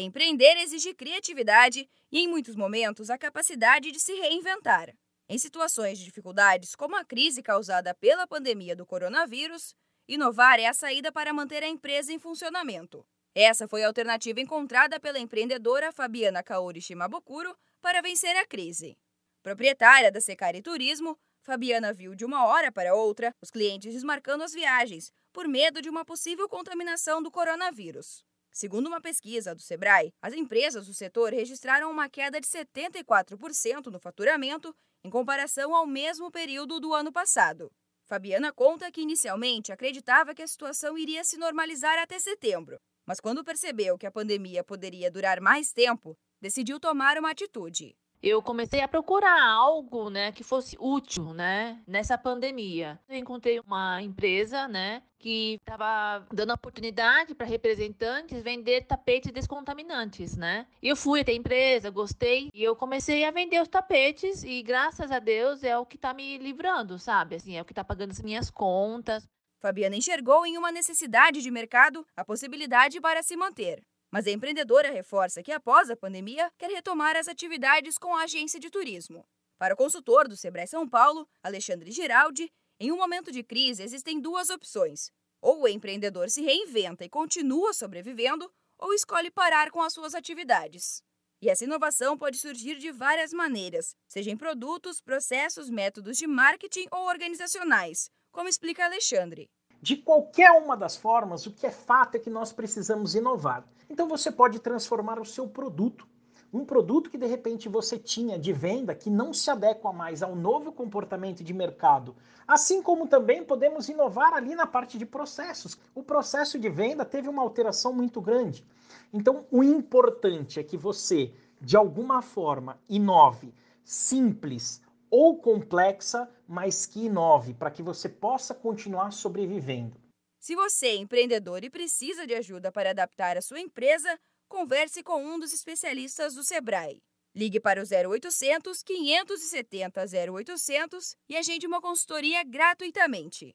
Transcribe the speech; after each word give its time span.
Empreender 0.00 0.56
exige 0.56 0.94
criatividade 0.94 1.86
e, 2.10 2.20
em 2.20 2.28
muitos 2.28 2.56
momentos, 2.56 3.10
a 3.10 3.18
capacidade 3.18 3.92
de 3.92 4.00
se 4.00 4.14
reinventar. 4.14 4.94
Em 5.28 5.36
situações 5.36 5.98
de 5.98 6.06
dificuldades, 6.06 6.74
como 6.74 6.96
a 6.96 7.04
crise 7.04 7.42
causada 7.42 7.94
pela 7.94 8.26
pandemia 8.26 8.74
do 8.74 8.86
coronavírus, 8.86 9.74
inovar 10.08 10.58
é 10.58 10.66
a 10.66 10.72
saída 10.72 11.12
para 11.12 11.34
manter 11.34 11.62
a 11.62 11.68
empresa 11.68 12.12
em 12.12 12.18
funcionamento. 12.18 13.06
Essa 13.34 13.68
foi 13.68 13.84
a 13.84 13.88
alternativa 13.88 14.40
encontrada 14.40 14.98
pela 14.98 15.18
empreendedora 15.18 15.92
Fabiana 15.92 16.42
Kaori 16.42 16.80
Shimabukuro 16.80 17.54
para 17.82 18.00
vencer 18.00 18.34
a 18.38 18.46
crise. 18.46 18.96
Proprietária 19.42 20.10
da 20.10 20.20
Secari 20.20 20.62
Turismo, 20.62 21.16
Fabiana 21.42 21.92
viu 21.92 22.14
de 22.14 22.24
uma 22.24 22.46
hora 22.46 22.72
para 22.72 22.94
outra 22.94 23.34
os 23.40 23.50
clientes 23.50 23.92
desmarcando 23.92 24.44
as 24.44 24.52
viagens 24.52 25.12
por 25.30 25.46
medo 25.46 25.80
de 25.82 25.90
uma 25.90 26.04
possível 26.04 26.48
contaminação 26.48 27.22
do 27.22 27.30
coronavírus. 27.30 28.24
Segundo 28.52 28.88
uma 28.88 29.00
pesquisa 29.00 29.54
do 29.54 29.62
Sebrae, 29.62 30.12
as 30.20 30.34
empresas 30.34 30.86
do 30.86 30.94
setor 30.94 31.32
registraram 31.32 31.90
uma 31.90 32.08
queda 32.08 32.40
de 32.40 32.46
74% 32.46 33.86
no 33.86 34.00
faturamento 34.00 34.74
em 35.04 35.10
comparação 35.10 35.74
ao 35.74 35.86
mesmo 35.86 36.30
período 36.30 36.80
do 36.80 36.92
ano 36.92 37.12
passado. 37.12 37.70
Fabiana 38.04 38.52
conta 38.52 38.90
que 38.90 39.00
inicialmente 39.00 39.70
acreditava 39.70 40.34
que 40.34 40.42
a 40.42 40.46
situação 40.48 40.98
iria 40.98 41.22
se 41.22 41.36
normalizar 41.36 41.96
até 41.98 42.18
setembro, 42.18 42.78
mas 43.06 43.20
quando 43.20 43.44
percebeu 43.44 43.96
que 43.96 44.06
a 44.06 44.10
pandemia 44.10 44.64
poderia 44.64 45.10
durar 45.10 45.40
mais 45.40 45.72
tempo, 45.72 46.18
decidiu 46.40 46.80
tomar 46.80 47.18
uma 47.18 47.30
atitude 47.30 47.96
eu 48.22 48.42
comecei 48.42 48.80
a 48.80 48.88
procurar 48.88 49.42
algo, 49.42 50.10
né, 50.10 50.32
que 50.32 50.44
fosse 50.44 50.76
útil, 50.78 51.32
né, 51.32 51.80
nessa 51.86 52.18
pandemia. 52.18 52.98
Eu 53.08 53.16
encontrei 53.16 53.60
uma 53.60 54.02
empresa, 54.02 54.68
né, 54.68 55.02
que 55.18 55.54
estava 55.54 56.26
dando 56.32 56.52
oportunidade 56.52 57.34
para 57.34 57.46
representantes 57.46 58.42
vender 58.42 58.86
tapetes 58.86 59.32
descontaminantes, 59.32 60.36
né? 60.36 60.66
E 60.82 60.88
eu 60.88 60.96
fui 60.96 61.20
até 61.20 61.32
a 61.32 61.34
empresa, 61.34 61.90
gostei 61.90 62.48
e 62.54 62.62
eu 62.62 62.74
comecei 62.74 63.24
a 63.24 63.30
vender 63.30 63.60
os 63.60 63.68
tapetes 63.68 64.42
e 64.42 64.62
graças 64.62 65.10
a 65.10 65.18
Deus 65.18 65.62
é 65.62 65.76
o 65.76 65.84
que 65.84 65.96
está 65.96 66.14
me 66.14 66.38
livrando, 66.38 66.98
sabe? 66.98 67.36
Assim, 67.36 67.56
é 67.56 67.60
o 67.60 67.64
que 67.66 67.72
está 67.72 67.84
pagando 67.84 68.12
as 68.12 68.22
minhas 68.22 68.50
contas. 68.50 69.28
Fabiana 69.60 69.94
enxergou 69.94 70.46
em 70.46 70.56
uma 70.56 70.72
necessidade 70.72 71.42
de 71.42 71.50
mercado 71.50 72.06
a 72.16 72.24
possibilidade 72.24 72.98
para 72.98 73.22
se 73.22 73.36
manter. 73.36 73.82
Mas 74.10 74.26
a 74.26 74.30
empreendedora 74.30 74.90
reforça 74.90 75.42
que, 75.42 75.52
após 75.52 75.88
a 75.88 75.96
pandemia, 75.96 76.50
quer 76.58 76.70
retomar 76.70 77.16
as 77.16 77.28
atividades 77.28 77.96
com 77.96 78.14
a 78.14 78.22
agência 78.24 78.58
de 78.58 78.68
turismo. 78.68 79.24
Para 79.56 79.74
o 79.74 79.76
consultor 79.76 80.26
do 80.26 80.36
Sebrae 80.36 80.66
São 80.66 80.88
Paulo, 80.88 81.28
Alexandre 81.42 81.90
Giraldi, 81.92 82.50
em 82.80 82.90
um 82.90 82.96
momento 82.96 83.30
de 83.30 83.42
crise 83.42 83.82
existem 83.82 84.20
duas 84.20 84.50
opções. 84.50 85.10
Ou 85.40 85.62
o 85.62 85.68
empreendedor 85.68 86.28
se 86.30 86.42
reinventa 86.42 87.04
e 87.04 87.08
continua 87.08 87.72
sobrevivendo, 87.72 88.50
ou 88.78 88.92
escolhe 88.94 89.30
parar 89.30 89.70
com 89.70 89.82
as 89.82 89.92
suas 89.92 90.14
atividades. 90.14 91.02
E 91.42 91.48
essa 91.48 91.64
inovação 91.64 92.18
pode 92.18 92.38
surgir 92.38 92.76
de 92.76 92.90
várias 92.90 93.32
maneiras, 93.32 93.94
seja 94.08 94.30
em 94.30 94.36
produtos, 94.36 95.00
processos, 95.00 95.70
métodos 95.70 96.18
de 96.18 96.26
marketing 96.26 96.86
ou 96.90 97.06
organizacionais, 97.06 98.10
como 98.32 98.48
explica 98.48 98.84
Alexandre. 98.84 99.50
De 99.82 99.96
qualquer 99.96 100.50
uma 100.52 100.76
das 100.76 100.96
formas, 100.96 101.46
o 101.46 101.50
que 101.50 101.66
é 101.66 101.70
fato 101.70 102.16
é 102.16 102.18
que 102.18 102.28
nós 102.28 102.52
precisamos 102.52 103.14
inovar. 103.14 103.64
Então 103.88 104.06
você 104.06 104.30
pode 104.30 104.58
transformar 104.58 105.18
o 105.18 105.24
seu 105.24 105.48
produto. 105.48 106.06
Um 106.52 106.64
produto 106.64 107.08
que 107.08 107.16
de 107.16 107.26
repente 107.26 107.68
você 107.68 107.96
tinha 107.96 108.38
de 108.38 108.52
venda 108.52 108.94
que 108.94 109.08
não 109.08 109.32
se 109.32 109.50
adequa 109.50 109.92
mais 109.92 110.22
ao 110.22 110.34
novo 110.34 110.72
comportamento 110.72 111.44
de 111.44 111.54
mercado. 111.54 112.14
Assim 112.46 112.82
como 112.82 113.06
também 113.06 113.44
podemos 113.44 113.88
inovar 113.88 114.34
ali 114.34 114.54
na 114.56 114.66
parte 114.66 114.98
de 114.98 115.06
processos. 115.06 115.78
O 115.94 116.02
processo 116.02 116.58
de 116.58 116.68
venda 116.68 117.04
teve 117.04 117.28
uma 117.28 117.42
alteração 117.42 117.92
muito 117.92 118.20
grande. 118.20 118.66
Então, 119.12 119.46
o 119.50 119.62
importante 119.62 120.58
é 120.58 120.64
que 120.64 120.76
você, 120.76 121.32
de 121.60 121.76
alguma 121.76 122.20
forma, 122.20 122.78
inove 122.88 123.54
simples, 123.84 124.82
ou 125.10 125.40
complexa, 125.40 126.30
mas 126.46 126.86
que 126.86 127.06
inove, 127.06 127.54
para 127.54 127.70
que 127.70 127.82
você 127.82 128.08
possa 128.08 128.54
continuar 128.54 129.10
sobrevivendo. 129.10 130.00
Se 130.38 130.54
você 130.54 130.86
é 130.86 130.96
empreendedor 130.96 131.64
e 131.64 131.70
precisa 131.70 132.26
de 132.26 132.34
ajuda 132.34 132.72
para 132.72 132.90
adaptar 132.90 133.36
a 133.36 133.42
sua 133.42 133.60
empresa, 133.60 134.18
converse 134.48 135.02
com 135.02 135.22
um 135.22 135.38
dos 135.38 135.52
especialistas 135.52 136.34
do 136.34 136.42
Sebrae. 136.42 137.02
Ligue 137.34 137.60
para 137.60 137.82
o 137.82 137.84
0800 137.84 138.82
570 138.82 140.00
0800 140.32 141.16
e 141.28 141.36
agende 141.36 141.66
uma 141.66 141.80
consultoria 141.80 142.42
gratuitamente. 142.42 143.54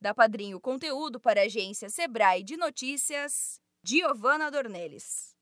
Da 0.00 0.12
Padrinho 0.12 0.60
Conteúdo 0.60 1.20
para 1.20 1.42
a 1.42 1.44
agência 1.44 1.88
Sebrae 1.88 2.42
de 2.42 2.56
Notícias, 2.56 3.60
Giovana 3.84 4.50
Dornelles. 4.50 5.36